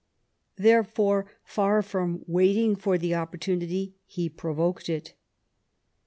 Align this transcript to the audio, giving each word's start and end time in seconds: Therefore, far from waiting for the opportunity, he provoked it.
Therefore, 0.55 1.29
far 1.43 1.83
from 1.83 2.23
waiting 2.25 2.75
for 2.75 2.97
the 2.97 3.13
opportunity, 3.13 3.93
he 4.07 4.29
provoked 4.29 4.89
it. 4.89 5.13